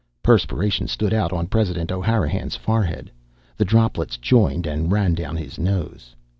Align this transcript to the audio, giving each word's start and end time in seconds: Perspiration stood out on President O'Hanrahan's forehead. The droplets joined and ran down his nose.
Perspiration 0.23 0.87
stood 0.87 1.13
out 1.13 1.31
on 1.31 1.45
President 1.45 1.91
O'Hanrahan's 1.91 2.55
forehead. 2.55 3.11
The 3.55 3.65
droplets 3.65 4.17
joined 4.17 4.65
and 4.65 4.91
ran 4.91 5.13
down 5.13 5.35
his 5.37 5.59
nose. 5.59 6.15